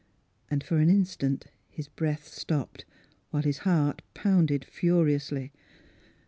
And 0.49 0.63
for 0.63 0.79
an 0.79 0.89
instant 0.89 1.45
his 1.69 1.87
breath 1.87 2.27
stopped, 2.27 2.85
while 3.29 3.43
his 3.43 3.59
heart 3.59 4.01
pounded 4.15 4.63
furi 4.67 5.13
ously. 5.13 5.51